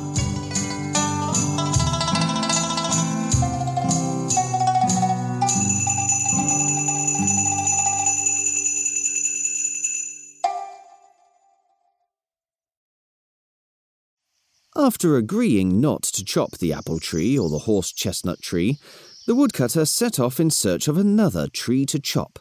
After 14.81 15.15
agreeing 15.15 15.79
not 15.79 16.01
to 16.01 16.25
chop 16.25 16.53
the 16.53 16.73
apple 16.73 16.99
tree 16.99 17.37
or 17.37 17.49
the 17.49 17.59
horse 17.69 17.91
chestnut 17.91 18.41
tree, 18.41 18.79
the 19.27 19.35
woodcutter 19.35 19.85
set 19.85 20.19
off 20.19 20.39
in 20.39 20.49
search 20.49 20.87
of 20.87 20.97
another 20.97 21.47
tree 21.47 21.85
to 21.85 21.99
chop. 21.99 22.39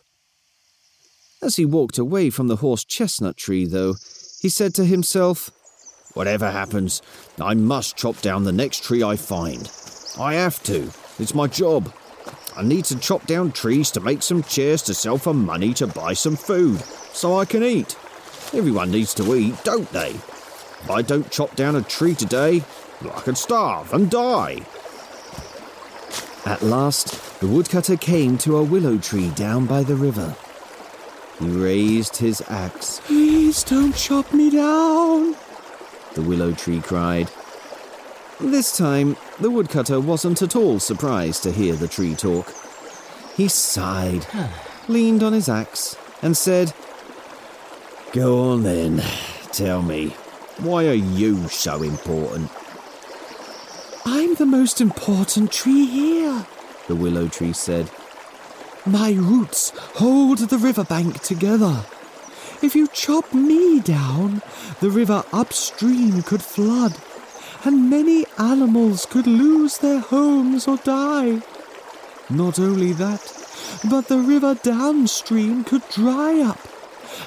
As 1.42 1.56
he 1.56 1.66
walked 1.66 1.98
away 1.98 2.30
from 2.30 2.48
the 2.48 2.56
horse 2.56 2.82
chestnut 2.82 3.36
tree, 3.36 3.66
though, 3.66 3.96
he 4.40 4.48
said 4.48 4.74
to 4.76 4.86
himself, 4.86 5.50
Whatever 6.14 6.50
happens, 6.50 7.02
I 7.38 7.52
must 7.52 7.98
chop 7.98 8.22
down 8.22 8.44
the 8.44 8.52
next 8.52 8.84
tree 8.84 9.02
I 9.02 9.16
find. 9.16 9.70
I 10.18 10.32
have 10.32 10.62
to. 10.62 10.90
It's 11.18 11.34
my 11.34 11.46
job. 11.46 11.92
I 12.56 12.62
need 12.62 12.86
to 12.86 12.98
chop 12.98 13.26
down 13.26 13.52
trees 13.52 13.90
to 13.90 14.00
make 14.00 14.22
some 14.22 14.42
chairs 14.44 14.80
to 14.84 14.94
sell 14.94 15.18
for 15.18 15.34
money 15.34 15.74
to 15.74 15.86
buy 15.86 16.14
some 16.14 16.36
food, 16.36 16.80
so 17.12 17.38
I 17.38 17.44
can 17.44 17.62
eat. 17.62 17.98
Everyone 18.54 18.90
needs 18.90 19.12
to 19.16 19.34
eat, 19.34 19.62
don't 19.62 19.92
they? 19.92 20.16
If 20.82 20.90
I 20.90 21.02
don't 21.02 21.30
chop 21.30 21.54
down 21.56 21.76
a 21.76 21.82
tree 21.82 22.14
today, 22.14 22.62
I 23.02 23.20
could 23.20 23.38
starve 23.38 23.92
and 23.92 24.10
die. 24.10 24.60
At 26.46 26.62
last, 26.62 27.40
the 27.40 27.46
woodcutter 27.46 27.96
came 27.96 28.38
to 28.38 28.56
a 28.56 28.62
willow 28.62 28.98
tree 28.98 29.30
down 29.30 29.66
by 29.66 29.82
the 29.82 29.94
river. 29.94 30.34
He 31.38 31.46
raised 31.48 32.16
his 32.16 32.42
axe. 32.48 33.00
Please 33.04 33.62
don't 33.64 33.94
chop 33.94 34.32
me 34.32 34.50
down, 34.50 35.36
the 36.14 36.22
willow 36.22 36.52
tree 36.52 36.80
cried. 36.80 37.30
This 38.38 38.76
time, 38.76 39.16
the 39.38 39.50
woodcutter 39.50 40.00
wasn't 40.00 40.42
at 40.42 40.56
all 40.56 40.80
surprised 40.80 41.42
to 41.42 41.52
hear 41.52 41.74
the 41.74 41.88
tree 41.88 42.14
talk. 42.14 42.52
He 43.36 43.48
sighed, 43.48 44.26
leaned 44.88 45.22
on 45.22 45.32
his 45.32 45.48
axe, 45.48 45.96
and 46.22 46.36
said, 46.36 46.72
Go 48.12 48.50
on 48.50 48.62
then, 48.62 49.02
tell 49.52 49.82
me, 49.82 50.14
why 50.62 50.86
are 50.86 50.92
you 50.92 51.48
so 51.48 51.82
important? 51.82 52.50
I'm 54.04 54.34
the 54.34 54.46
most 54.46 54.80
important 54.80 55.52
tree 55.52 55.86
here, 55.86 56.46
the 56.86 56.94
willow 56.94 57.28
tree 57.28 57.52
said. 57.52 57.90
My 58.84 59.12
roots 59.12 59.72
hold 59.96 60.38
the 60.38 60.58
riverbank 60.58 61.22
together. 61.22 61.84
If 62.62 62.74
you 62.74 62.88
chop 62.88 63.32
me 63.32 63.80
down, 63.80 64.42
the 64.80 64.90
river 64.90 65.24
upstream 65.32 66.22
could 66.22 66.42
flood, 66.42 66.96
and 67.64 67.88
many 67.90 68.26
animals 68.38 69.06
could 69.06 69.26
lose 69.26 69.78
their 69.78 70.00
homes 70.00 70.68
or 70.68 70.76
die. 70.78 71.42
Not 72.28 72.58
only 72.58 72.92
that, 72.94 73.32
but 73.88 74.08
the 74.08 74.18
river 74.18 74.54
downstream 74.54 75.64
could 75.64 75.88
dry 75.90 76.40
up, 76.40 76.60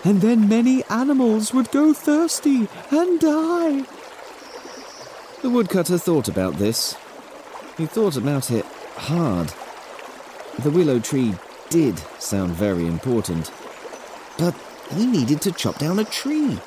and 0.04 0.22
then 0.22 0.48
many 0.48 0.84
animals 0.86 1.54
would 1.54 1.72
go 1.72 1.94
thirsty 1.94 2.68
and 2.92 3.20
die. 3.20 3.86
The 5.42 5.50
woodcutter 5.50 5.98
thought 5.98 6.28
about 6.28 6.56
this. 6.56 6.96
He 7.78 7.86
thought 7.86 8.16
about 8.16 8.52
it 8.52 8.66
hard. 8.96 9.54
The 10.60 10.72
willow 10.72 11.00
tree 11.00 11.36
did 11.70 11.98
sound 12.20 12.54
very 12.54 12.86
important, 12.86 13.52
but 14.38 14.56
he 14.96 15.06
needed 15.06 15.42
to 15.42 15.52
chop 15.52 15.80
down 15.80 16.00
a 16.00 16.06
tree. 16.06 16.60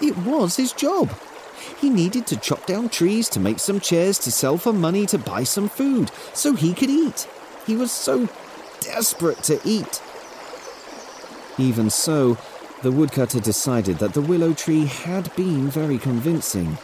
It 0.00 0.16
was 0.18 0.56
his 0.56 0.72
job. 0.72 1.12
He 1.80 1.90
needed 1.90 2.26
to 2.28 2.36
chop 2.36 2.66
down 2.66 2.88
trees 2.88 3.28
to 3.30 3.40
make 3.40 3.58
some 3.58 3.80
chairs 3.80 4.18
to 4.20 4.32
sell 4.32 4.58
for 4.58 4.72
money 4.72 5.06
to 5.06 5.18
buy 5.18 5.44
some 5.44 5.68
food 5.68 6.10
so 6.32 6.54
he 6.54 6.72
could 6.74 6.90
eat. 6.90 7.28
He 7.66 7.76
was 7.76 7.90
so 7.90 8.28
desperate 8.80 9.42
to 9.44 9.60
eat. 9.64 10.00
Even 11.58 11.90
so, 11.90 12.36
the 12.84 12.92
woodcutter 12.92 13.40
decided 13.40 13.96
that 13.96 14.12
the 14.12 14.20
willow 14.20 14.52
tree 14.52 14.84
had 14.84 15.34
been 15.36 15.68
very 15.68 15.96
convincing, 15.96 16.76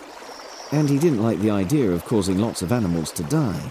and 0.72 0.88
he 0.88 0.98
didn't 0.98 1.22
like 1.22 1.38
the 1.40 1.50
idea 1.50 1.90
of 1.90 2.06
causing 2.06 2.38
lots 2.38 2.62
of 2.62 2.72
animals 2.72 3.12
to 3.12 3.22
die. 3.24 3.70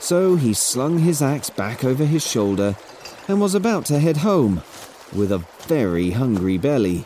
So 0.00 0.34
he 0.34 0.52
slung 0.52 0.98
his 0.98 1.22
axe 1.22 1.48
back 1.48 1.84
over 1.84 2.04
his 2.04 2.26
shoulder 2.26 2.74
and 3.28 3.40
was 3.40 3.54
about 3.54 3.84
to 3.86 4.00
head 4.00 4.16
home 4.16 4.62
with 5.14 5.30
a 5.30 5.46
very 5.68 6.10
hungry 6.10 6.58
belly. 6.58 7.02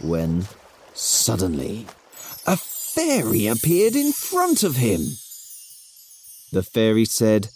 When 0.00 0.46
suddenly 0.94 1.86
a 2.46 2.56
fairy 2.56 3.48
appeared 3.48 3.96
in 3.96 4.12
front 4.12 4.62
of 4.62 4.76
him. 4.76 5.00
The 6.52 6.62
fairy 6.62 7.04
said, 7.04 7.50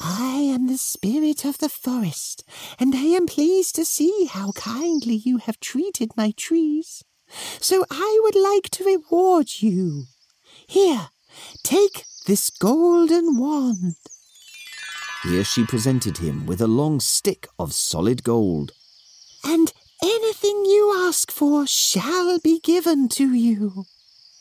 I 0.00 0.36
am 0.54 0.66
the 0.66 0.78
spirit 0.78 1.44
of 1.44 1.58
the 1.58 1.68
forest, 1.68 2.44
and 2.78 2.94
I 2.94 3.04
am 3.16 3.26
pleased 3.26 3.74
to 3.76 3.84
see 3.84 4.26
how 4.30 4.52
kindly 4.52 5.14
you 5.14 5.38
have 5.38 5.60
treated 5.60 6.16
my 6.16 6.32
trees. 6.36 7.02
So 7.60 7.84
I 7.90 8.20
would 8.22 8.36
like 8.36 8.70
to 8.70 8.84
reward 8.84 9.48
you. 9.60 10.04
Here, 10.66 11.08
take 11.62 12.04
this 12.26 12.50
golden 12.50 13.38
wand. 13.38 13.96
Here 15.22 15.44
she 15.44 15.64
presented 15.64 16.18
him 16.18 16.46
with 16.46 16.60
a 16.60 16.66
long 16.66 17.00
stick 17.00 17.48
of 17.58 17.72
solid 17.72 18.22
gold. 18.22 18.72
And 19.44 19.72
anything 20.02 20.64
you 20.66 20.94
ask 21.08 21.30
for 21.30 21.66
shall 21.66 22.38
be 22.38 22.60
given 22.60 23.08
to 23.10 23.32
you. 23.32 23.86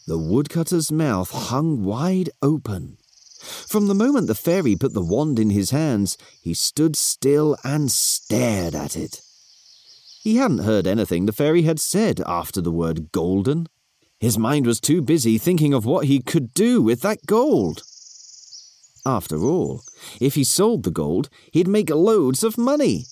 The 0.06 0.18
woodcutter's 0.18 0.92
mouth 0.92 1.32
hung 1.32 1.84
wide 1.84 2.30
open. 2.42 2.98
From 3.46 3.88
the 3.88 3.94
moment 3.94 4.28
the 4.28 4.36
fairy 4.36 4.76
put 4.76 4.94
the 4.94 5.02
wand 5.02 5.40
in 5.40 5.50
his 5.50 5.72
hands, 5.72 6.18
he 6.42 6.54
stood 6.54 6.96
still 6.96 7.56
and 7.64 7.92
stared 7.92 8.76
at 8.76 8.96
it. 8.96 9.22
He 10.24 10.38
hadn't 10.38 10.60
heard 10.60 10.88
anything 10.88 11.26
the 11.26 11.34
fairy 11.34 11.62
had 11.62 11.80
said 11.80 12.22
after 12.26 12.60
the 12.60 12.72
word 12.72 13.12
golden. 13.12 13.68
His 14.20 14.38
mind 14.38 14.66
was 14.66 14.80
too 14.80 15.02
busy 15.02 15.38
thinking 15.38 15.74
of 15.74 15.86
what 15.86 16.06
he 16.06 16.20
could 16.20 16.54
do 16.54 16.82
with 16.82 17.02
that 17.02 17.26
gold. 17.28 17.84
After 19.06 19.38
all, 19.44 19.84
if 20.20 20.34
he 20.34 20.44
sold 20.44 20.84
the 20.84 20.90
gold, 20.92 21.30
he'd 21.52 21.68
make 21.68 21.92
loads 21.92 22.44
of 22.44 22.58
money. 22.58 23.06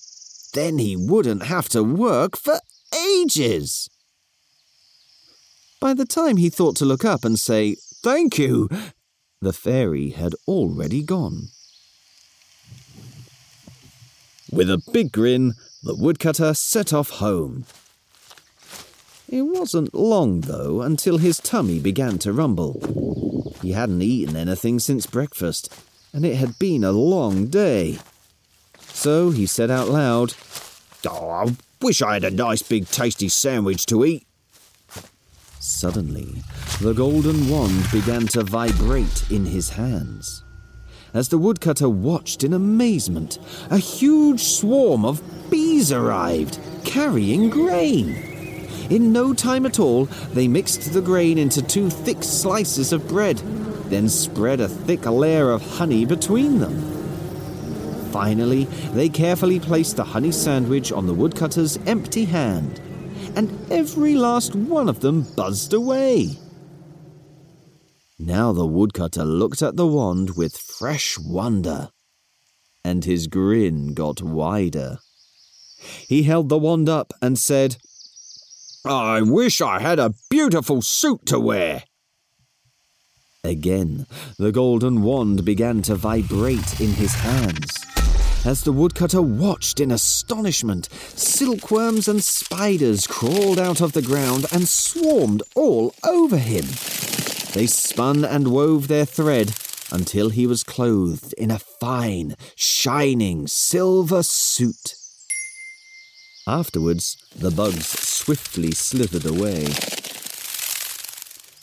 Then 0.54 0.78
he 0.78 0.96
wouldn't 0.96 1.44
have 1.44 1.68
to 1.68 1.84
work 1.84 2.36
for 2.36 2.58
ages. 2.92 3.88
By 5.80 5.94
the 5.94 6.06
time 6.06 6.38
he 6.38 6.50
thought 6.50 6.76
to 6.76 6.84
look 6.84 7.04
up 7.04 7.24
and 7.24 7.38
say, 7.38 7.76
Thank 8.02 8.38
you, 8.38 8.68
the 9.44 9.52
fairy 9.52 10.10
had 10.10 10.34
already 10.48 11.02
gone. 11.02 11.48
With 14.50 14.70
a 14.70 14.82
big 14.92 15.12
grin, 15.12 15.54
the 15.82 15.94
woodcutter 15.94 16.54
set 16.54 16.92
off 16.92 17.10
home. 17.10 17.64
It 19.28 19.42
wasn't 19.42 19.94
long, 19.94 20.42
though, 20.42 20.82
until 20.82 21.18
his 21.18 21.38
tummy 21.38 21.78
began 21.78 22.18
to 22.20 22.32
rumble. 22.32 23.54
He 23.62 23.72
hadn't 23.72 24.02
eaten 24.02 24.36
anything 24.36 24.78
since 24.78 25.06
breakfast, 25.06 25.72
and 26.12 26.24
it 26.24 26.36
had 26.36 26.58
been 26.58 26.84
a 26.84 26.92
long 26.92 27.46
day. 27.46 27.98
So 28.80 29.30
he 29.30 29.46
said 29.46 29.70
out 29.70 29.88
loud, 29.88 30.34
Oh, 31.06 31.28
I 31.28 31.56
wish 31.82 32.00
I 32.00 32.14
had 32.14 32.24
a 32.24 32.30
nice 32.30 32.62
big 32.62 32.88
tasty 32.88 33.28
sandwich 33.28 33.86
to 33.86 34.04
eat. 34.04 34.26
Suddenly, 35.66 36.42
the 36.82 36.92
golden 36.92 37.48
wand 37.48 37.90
began 37.90 38.26
to 38.28 38.42
vibrate 38.42 39.24
in 39.30 39.46
his 39.46 39.70
hands. 39.70 40.44
As 41.14 41.30
the 41.30 41.38
woodcutter 41.38 41.88
watched 41.88 42.44
in 42.44 42.52
amazement, 42.52 43.38
a 43.70 43.78
huge 43.78 44.42
swarm 44.42 45.06
of 45.06 45.22
bees 45.48 45.90
arrived, 45.90 46.58
carrying 46.84 47.48
grain. 47.48 48.10
In 48.90 49.10
no 49.10 49.32
time 49.32 49.64
at 49.64 49.80
all, 49.80 50.04
they 50.34 50.48
mixed 50.48 50.92
the 50.92 51.00
grain 51.00 51.38
into 51.38 51.62
two 51.62 51.88
thick 51.88 52.22
slices 52.22 52.92
of 52.92 53.08
bread, 53.08 53.38
then 53.88 54.10
spread 54.10 54.60
a 54.60 54.68
thick 54.68 55.06
layer 55.06 55.50
of 55.50 55.62
honey 55.78 56.04
between 56.04 56.58
them. 56.58 56.76
Finally, 58.12 58.64
they 58.92 59.08
carefully 59.08 59.58
placed 59.58 59.96
the 59.96 60.04
honey 60.04 60.30
sandwich 60.30 60.92
on 60.92 61.06
the 61.06 61.14
woodcutter's 61.14 61.78
empty 61.86 62.26
hand, 62.26 62.82
and 63.36 63.70
every 63.70 64.14
last 64.14 64.54
one 64.54 64.88
of 64.88 65.00
them 65.00 65.22
buzzed 65.22 65.72
away. 65.72 66.38
Now 68.18 68.52
the 68.52 68.66
woodcutter 68.66 69.24
looked 69.24 69.62
at 69.62 69.76
the 69.76 69.86
wand 69.86 70.36
with 70.36 70.56
fresh 70.56 71.18
wonder, 71.18 71.90
and 72.84 73.04
his 73.04 73.26
grin 73.26 73.94
got 73.94 74.22
wider. 74.22 74.98
He 76.08 76.22
held 76.22 76.48
the 76.48 76.58
wand 76.58 76.88
up 76.88 77.12
and 77.20 77.38
said, 77.38 77.76
I 78.86 79.22
wish 79.22 79.60
I 79.60 79.80
had 79.80 79.98
a 79.98 80.14
beautiful 80.30 80.82
suit 80.82 81.26
to 81.26 81.40
wear. 81.40 81.84
Again, 83.42 84.06
the 84.38 84.52
golden 84.52 85.02
wand 85.02 85.44
began 85.44 85.82
to 85.82 85.96
vibrate 85.96 86.80
in 86.80 86.94
his 86.94 87.14
hands. 87.14 87.70
As 88.44 88.62
the 88.62 88.72
woodcutter 88.72 89.22
watched 89.22 89.80
in 89.80 89.90
astonishment, 89.90 90.90
silkworms 90.92 92.08
and 92.08 92.22
spiders 92.22 93.06
crawled 93.06 93.58
out 93.58 93.80
of 93.80 93.92
the 93.92 94.02
ground 94.02 94.44
and 94.52 94.68
swarmed 94.68 95.42
all 95.54 95.94
over 96.04 96.36
him. 96.36 96.66
They 97.54 97.66
spun 97.66 98.22
and 98.22 98.48
wove 98.48 98.88
their 98.88 99.06
thread 99.06 99.54
until 99.90 100.28
he 100.28 100.46
was 100.46 100.62
clothed 100.62 101.32
in 101.38 101.50
a 101.50 101.58
fine, 101.58 102.36
shining 102.54 103.46
silver 103.46 104.22
suit. 104.22 104.94
Afterwards, 106.46 107.16
the 107.34 107.50
bugs 107.50 107.86
swiftly 107.86 108.72
slithered 108.72 109.24
away. 109.24 109.64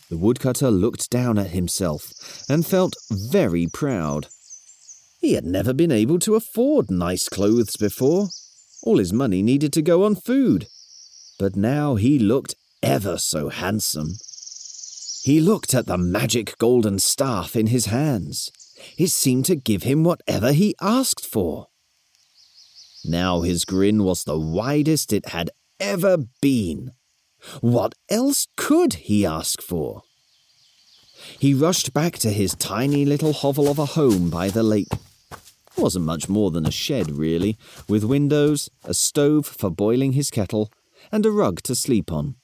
The 0.09 0.17
woodcutter 0.17 0.71
looked 0.71 1.11
down 1.11 1.37
at 1.37 1.51
himself 1.51 2.11
and 2.49 2.65
felt 2.65 2.95
very 3.11 3.67
proud. 3.67 4.29
He 5.21 5.33
had 5.33 5.45
never 5.45 5.71
been 5.71 5.91
able 5.91 6.17
to 6.19 6.33
afford 6.33 6.89
nice 6.89 7.29
clothes 7.29 7.77
before. 7.77 8.29
All 8.81 8.97
his 8.97 9.13
money 9.13 9.43
needed 9.43 9.71
to 9.73 9.83
go 9.83 10.03
on 10.03 10.15
food. 10.15 10.65
But 11.37 11.55
now 11.55 11.93
he 11.93 12.17
looked 12.17 12.55
ever 12.81 13.19
so 13.19 13.49
handsome. 13.49 14.15
He 15.23 15.39
looked 15.39 15.75
at 15.75 15.85
the 15.85 15.99
magic 15.99 16.57
golden 16.57 16.97
staff 16.97 17.55
in 17.55 17.67
his 17.67 17.85
hands. 17.85 18.49
It 18.97 19.09
seemed 19.09 19.45
to 19.45 19.55
give 19.55 19.83
him 19.83 20.03
whatever 20.03 20.53
he 20.53 20.73
asked 20.81 21.23
for. 21.23 21.67
Now 23.05 23.41
his 23.41 23.63
grin 23.63 24.03
was 24.03 24.23
the 24.23 24.39
widest 24.39 25.13
it 25.13 25.27
had 25.27 25.51
ever 25.79 26.17
been. 26.41 26.93
What 27.59 27.93
else 28.09 28.47
could 28.57 28.93
he 28.93 29.23
ask 29.23 29.61
for? 29.61 30.01
He 31.37 31.53
rushed 31.53 31.93
back 31.93 32.17
to 32.19 32.31
his 32.31 32.55
tiny 32.55 33.05
little 33.05 33.33
hovel 33.33 33.69
of 33.69 33.77
a 33.77 33.85
home 33.85 34.31
by 34.31 34.49
the 34.49 34.63
lake 34.63 34.87
wasn't 35.81 36.05
much 36.05 36.29
more 36.29 36.51
than 36.51 36.65
a 36.65 36.71
shed, 36.71 37.11
really, 37.11 37.57
with 37.89 38.03
windows, 38.03 38.69
a 38.83 38.93
stove 38.93 39.47
for 39.47 39.71
boiling 39.71 40.13
his 40.13 40.29
kettle, 40.29 40.71
and 41.11 41.25
a 41.25 41.31
rug 41.31 41.61
to 41.63 41.73
sleep 41.73 42.11
on. 42.11 42.35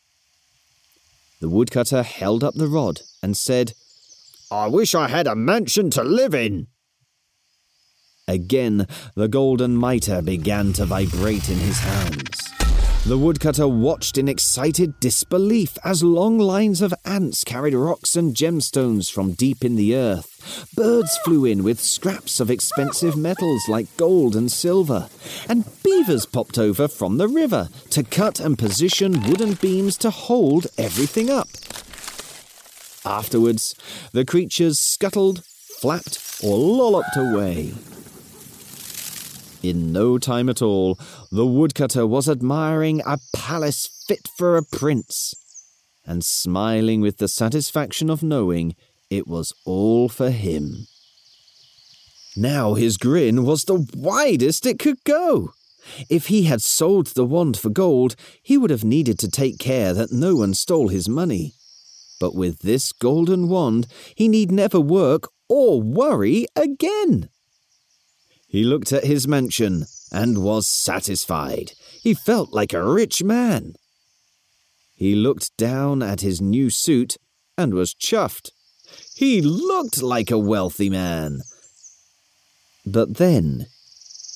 The 1.39 1.50
woodcutter 1.50 2.01
held 2.01 2.44
up 2.44 2.56
the 2.56 2.68
rod 2.68 3.01
and 3.22 3.38
said, 3.38 3.74
I 4.50 4.68
wish 4.68 4.95
I 4.95 5.07
had 5.07 5.28
a 5.28 5.36
mansion 5.36 5.92
to 5.92 6.04
live 6.04 6.34
in. 6.34 6.68
Again, 8.28 8.88
the 9.16 9.28
golden 9.28 9.78
mitre 9.78 10.22
began 10.22 10.74
to 10.74 10.86
vibrate 10.86 11.48
in 11.50 11.60
his 11.60 11.78
hands. 11.80 12.56
The 13.07 13.18
woodcutter 13.18 13.69
watched 13.69 14.18
in 14.18 14.27
excited 14.27 15.00
disbelief 15.00 15.77
as 15.86 16.04
long 16.04 16.38
lines 16.38 16.81
of 16.81 16.94
ants 17.06 17.45
carried 17.45 17.74
rocks 17.74 18.18
and 18.18 18.36
gemstones 18.36 19.09
from 19.09 19.31
deep 19.31 19.63
in 19.63 19.77
the 19.77 19.95
earth. 19.95 20.69
Birds 20.75 21.18
flew 21.24 21.45
in 21.45 21.63
with 21.63 21.80
scraps 21.80 22.42
of 22.42 22.51
expensive 22.51 23.15
metals 23.15 23.62
like 23.69 23.95
gold 23.95 24.36
and 24.36 24.51
silver, 24.51 25.07
and 25.48 25.63
beavers 25.83 26.25
popped 26.25 26.57
over 26.57 26.89
from 26.89 27.18
the 27.18 27.30
river 27.30 27.69
to 27.92 28.04
cut 28.04 28.42
and 28.42 28.59
position 28.59 29.24
wooden 29.24 29.53
beams 29.53 29.95
to 30.00 30.10
hold 30.10 30.68
everything 30.77 31.30
up. 31.30 31.48
Afterwards, 33.06 33.74
the 34.12 34.25
creatures 34.25 34.80
scuttled, 34.80 35.45
flapped, 35.80 36.42
or 36.44 36.57
lolloped 36.57 37.15
away. 37.15 37.74
In 39.68 39.92
no 39.92 40.18
time 40.18 40.48
at 40.48 40.62
all, 40.62 40.98
the 41.30 41.46
woodcutter 41.46 42.08
was 42.08 42.30
admiring 42.30 43.02
a 43.06 43.19
palace 43.36 43.90
fit 44.08 44.30
for 44.38 44.56
a 44.56 44.64
prince, 44.64 45.34
and 46.06 46.24
smiling 46.24 47.02
with 47.02 47.18
the 47.18 47.28
satisfaction 47.28 48.10
of 48.10 48.24
knowing 48.24 48.78
it 49.10 49.28
was 49.28 49.54
all 49.66 50.08
for 50.08 50.30
him. 50.30 50.88
Now 52.38 52.75
his 52.75 52.96
grin 52.96 53.44
was 53.44 53.66
the 53.66 53.86
widest 53.94 54.66
it 54.66 54.80
could 54.80 55.04
go. 55.04 55.52
If 56.10 56.28
he 56.28 56.44
had 56.44 56.62
sold 56.62 57.08
the 57.08 57.25
wand 57.25 57.58
for 57.58 57.70
gold, 57.70 58.16
he 58.42 58.58
would 58.58 58.70
have 58.70 58.86
needed 58.86 59.20
to 59.20 59.30
take 59.30 59.60
care 59.60 59.94
that 59.94 60.13
no 60.13 60.38
one 60.38 60.54
stole 60.54 60.88
his 60.88 61.10
money. 61.10 61.56
But 62.22 62.34
with 62.34 62.60
this 62.60 62.94
golden 62.94 63.50
wand, 63.50 63.88
he 64.16 64.30
need 64.30 64.50
never 64.50 64.80
work 64.80 65.28
or 65.50 65.81
worry 65.81 66.46
again. 66.56 67.28
He 68.57 68.63
looked 68.63 68.92
at 68.92 69.04
his 69.04 69.27
mansion 69.27 69.86
and 70.12 70.39
was 70.39 70.68
satisfied. 70.68 71.74
He 72.01 72.15
felt 72.15 72.54
like 72.54 72.74
a 72.74 72.83
rich 72.83 73.21
man. 73.21 73.75
He 74.95 75.13
looked 75.13 75.56
down 75.57 76.01
at 76.01 76.21
his 76.21 76.42
new 76.42 76.71
suit 76.71 77.18
and 77.56 77.75
was 77.75 77.94
chuffed. 77.94 78.50
He 79.13 79.44
looked 79.44 80.01
like 80.01 80.31
a 80.31 80.39
wealthy 80.39 80.89
man. 80.89 81.42
But 82.83 83.18
then 83.18 83.68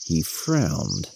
he 0.05 0.21
frowned. 0.21 1.09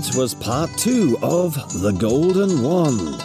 That 0.00 0.16
was 0.16 0.32
part 0.32 0.70
two 0.78 1.18
of 1.20 1.52
The 1.82 1.92
Golden 1.92 2.62
Wand. 2.62 3.22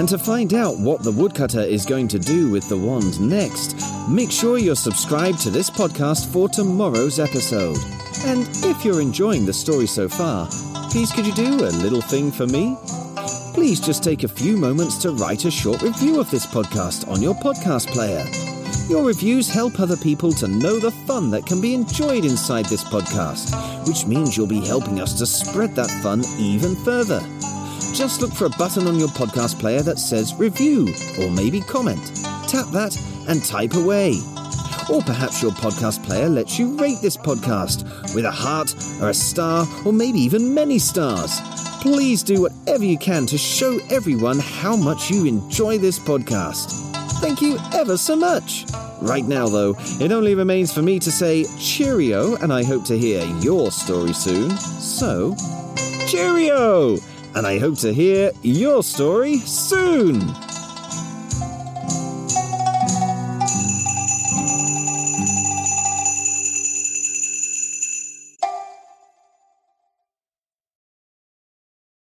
And 0.00 0.08
to 0.08 0.18
find 0.18 0.52
out 0.52 0.76
what 0.76 1.04
the 1.04 1.12
woodcutter 1.12 1.60
is 1.60 1.86
going 1.86 2.08
to 2.08 2.18
do 2.18 2.50
with 2.50 2.68
the 2.68 2.76
wand 2.76 3.20
next, 3.20 3.76
make 4.08 4.32
sure 4.32 4.58
you're 4.58 4.74
subscribed 4.74 5.38
to 5.42 5.50
this 5.50 5.70
podcast 5.70 6.32
for 6.32 6.48
tomorrow's 6.48 7.20
episode. 7.20 7.78
And 8.24 8.48
if 8.64 8.84
you're 8.84 9.00
enjoying 9.00 9.46
the 9.46 9.52
story 9.52 9.86
so 9.86 10.08
far, 10.08 10.48
please 10.90 11.12
could 11.12 11.24
you 11.24 11.34
do 11.34 11.60
a 11.60 11.70
little 11.84 12.02
thing 12.02 12.32
for 12.32 12.48
me? 12.48 12.76
Please 13.54 13.78
just 13.78 14.02
take 14.02 14.24
a 14.24 14.28
few 14.28 14.56
moments 14.56 14.98
to 15.02 15.12
write 15.12 15.44
a 15.44 15.52
short 15.52 15.82
review 15.82 16.18
of 16.18 16.28
this 16.32 16.46
podcast 16.46 17.08
on 17.08 17.22
your 17.22 17.34
podcast 17.36 17.86
player. 17.92 18.47
Your 18.88 19.04
reviews 19.04 19.50
help 19.50 19.80
other 19.80 19.98
people 19.98 20.32
to 20.32 20.48
know 20.48 20.78
the 20.78 20.90
fun 20.90 21.30
that 21.32 21.44
can 21.44 21.60
be 21.60 21.74
enjoyed 21.74 22.24
inside 22.24 22.64
this 22.66 22.82
podcast, 22.82 23.52
which 23.86 24.06
means 24.06 24.34
you'll 24.34 24.46
be 24.46 24.64
helping 24.64 24.98
us 24.98 25.12
to 25.18 25.26
spread 25.26 25.76
that 25.76 25.90
fun 26.02 26.24
even 26.38 26.74
further. 26.86 27.20
Just 27.94 28.22
look 28.22 28.32
for 28.32 28.46
a 28.46 28.50
button 28.56 28.86
on 28.86 28.98
your 28.98 29.08
podcast 29.08 29.60
player 29.60 29.82
that 29.82 29.98
says 29.98 30.34
review 30.36 30.88
or 31.20 31.30
maybe 31.30 31.60
comment. 31.60 32.00
Tap 32.48 32.64
that 32.68 32.98
and 33.28 33.44
type 33.44 33.74
away. 33.74 34.14
Or 34.90 35.02
perhaps 35.02 35.42
your 35.42 35.52
podcast 35.52 36.02
player 36.04 36.30
lets 36.30 36.58
you 36.58 36.74
rate 36.78 37.02
this 37.02 37.18
podcast 37.18 37.84
with 38.14 38.24
a 38.24 38.30
heart 38.30 38.74
or 39.02 39.10
a 39.10 39.14
star 39.14 39.66
or 39.84 39.92
maybe 39.92 40.18
even 40.18 40.54
many 40.54 40.78
stars. 40.78 41.42
Please 41.82 42.22
do 42.22 42.40
whatever 42.40 42.84
you 42.86 42.96
can 42.96 43.26
to 43.26 43.36
show 43.36 43.78
everyone 43.90 44.38
how 44.38 44.76
much 44.76 45.10
you 45.10 45.26
enjoy 45.26 45.76
this 45.76 45.98
podcast. 45.98 46.87
Thank 47.20 47.42
you 47.42 47.58
ever 47.74 47.96
so 47.96 48.14
much. 48.14 48.64
Right 49.02 49.24
now, 49.24 49.48
though, 49.48 49.74
it 50.00 50.12
only 50.12 50.34
remains 50.34 50.72
for 50.72 50.82
me 50.82 50.98
to 51.00 51.10
say 51.10 51.44
cheerio, 51.58 52.36
and 52.36 52.52
I 52.52 52.64
hope 52.64 52.84
to 52.86 52.98
hear 52.98 53.24
your 53.40 53.70
story 53.72 54.12
soon. 54.12 54.50
So, 54.56 55.36
cheerio! 56.06 56.96
And 57.34 57.46
I 57.46 57.58
hope 57.58 57.76
to 57.78 57.92
hear 57.92 58.30
your 58.42 58.82
story 58.82 59.38
soon! 59.38 60.47